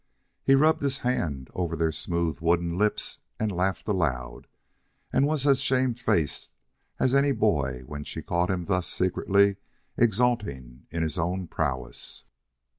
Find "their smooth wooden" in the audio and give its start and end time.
1.75-2.75